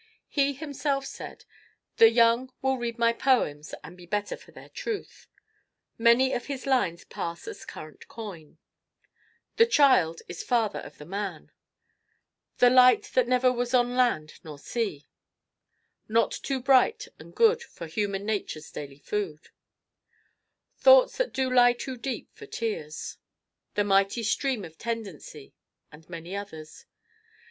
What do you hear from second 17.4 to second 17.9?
for